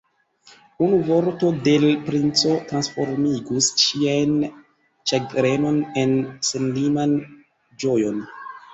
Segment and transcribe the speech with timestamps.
[0.85, 4.35] Unu vorto de l' princo transformigus ŝian
[5.13, 6.19] ĉagrenon en
[6.53, 7.19] senliman
[7.87, 8.23] ĝojon.